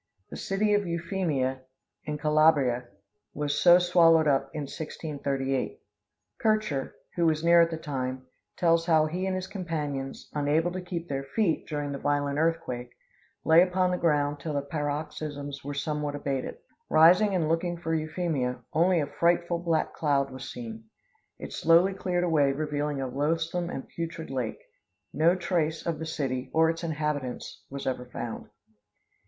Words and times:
The 0.31 0.35
city 0.35 0.73
of 0.73 0.87
Euphemia, 0.87 1.61
in 2.05 2.17
Calabria, 2.17 2.87
was 3.35 3.61
so 3.61 3.77
swallowed 3.77 4.27
up 4.27 4.49
in 4.51 4.61
1638. 4.61 5.79
Kircher, 6.41 6.95
who 7.15 7.27
was 7.27 7.43
near 7.43 7.61
at 7.61 7.69
the 7.69 7.77
time, 7.77 8.25
tells 8.57 8.87
how 8.87 9.05
he 9.05 9.27
and 9.27 9.35
his 9.35 9.45
companions, 9.45 10.27
unable 10.33 10.71
to 10.71 10.81
keep 10.81 11.07
their 11.07 11.23
feet, 11.23 11.67
during 11.67 11.91
the 11.91 11.99
violent 11.99 12.39
earthquake, 12.39 12.89
lay 13.45 13.61
upon 13.61 13.91
the 13.91 13.97
ground 13.97 14.39
till 14.39 14.55
the 14.55 14.63
paroxysms 14.63 15.63
were 15.63 15.75
somewhat 15.75 16.15
abated. 16.15 16.57
Rising 16.89 17.35
and 17.35 17.47
looking 17.47 17.77
for 17.77 17.93
Euphemia, 17.93 18.63
only 18.73 18.99
a 19.01 19.05
frightful 19.05 19.59
black 19.59 19.93
cloud 19.93 20.31
was 20.31 20.49
seen. 20.51 20.85
It 21.37 21.53
slowly 21.53 21.93
cleared 21.93 22.23
away 22.23 22.53
revealing 22.53 22.99
a 22.99 23.07
loathsome 23.07 23.69
and 23.69 23.87
putrid 23.87 24.31
lake. 24.31 24.63
No 25.13 25.35
trace 25.35 25.85
of 25.85 25.99
the 25.99 26.07
city 26.07 26.49
or 26.55 26.71
its 26.71 26.83
inhabitants 26.83 27.61
was 27.69 27.85
ever 27.85 28.07
found. 28.11 28.47